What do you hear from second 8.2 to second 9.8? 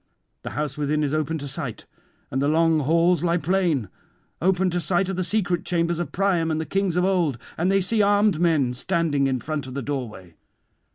men standing in front of